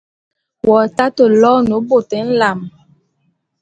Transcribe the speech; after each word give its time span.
W'atate 0.69 1.23
loene 1.41 1.77
bôt 1.87 2.09
nlam. 2.29 2.59